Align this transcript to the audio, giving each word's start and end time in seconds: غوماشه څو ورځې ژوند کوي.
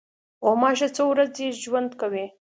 غوماشه 0.45 0.87
څو 0.95 1.03
ورځې 1.13 1.45
ژوند 1.61 1.91
کوي. 2.01 2.25